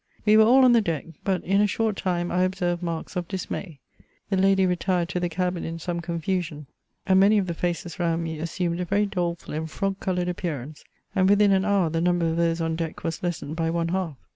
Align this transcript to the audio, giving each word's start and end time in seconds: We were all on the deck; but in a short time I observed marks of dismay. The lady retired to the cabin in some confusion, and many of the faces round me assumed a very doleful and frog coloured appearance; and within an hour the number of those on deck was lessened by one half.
We 0.25 0.35
were 0.35 0.45
all 0.45 0.65
on 0.65 0.71
the 0.71 0.81
deck; 0.81 1.05
but 1.23 1.43
in 1.43 1.61
a 1.61 1.67
short 1.67 1.95
time 1.95 2.31
I 2.31 2.41
observed 2.41 2.81
marks 2.81 3.15
of 3.15 3.27
dismay. 3.27 3.81
The 4.31 4.37
lady 4.37 4.65
retired 4.65 5.09
to 5.09 5.19
the 5.19 5.29
cabin 5.29 5.63
in 5.63 5.77
some 5.77 5.99
confusion, 6.01 6.65
and 7.05 7.19
many 7.19 7.37
of 7.37 7.45
the 7.45 7.53
faces 7.53 7.99
round 7.99 8.23
me 8.23 8.39
assumed 8.39 8.79
a 8.79 8.85
very 8.85 9.05
doleful 9.05 9.53
and 9.53 9.69
frog 9.69 9.99
coloured 9.99 10.27
appearance; 10.27 10.83
and 11.13 11.29
within 11.29 11.51
an 11.51 11.65
hour 11.65 11.91
the 11.91 12.01
number 12.01 12.25
of 12.25 12.37
those 12.37 12.59
on 12.61 12.75
deck 12.75 13.03
was 13.03 13.21
lessened 13.21 13.55
by 13.55 13.69
one 13.69 13.89
half. 13.89 14.17